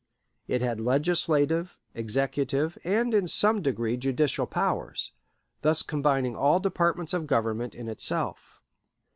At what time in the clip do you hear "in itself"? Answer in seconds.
7.75-8.63